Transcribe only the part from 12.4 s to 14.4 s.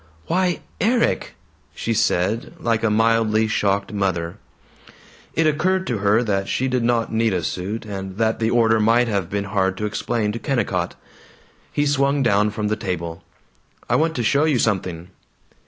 from the table. "I want to